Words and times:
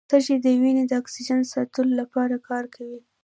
سږي 0.09 0.35
د 0.43 0.47
وینې 0.61 0.83
د 0.87 0.91
اکسیجن 1.01 1.39
ساتلو 1.53 1.91
لپاره 2.01 2.35
کار 2.47 2.63
کوي. 2.75 3.01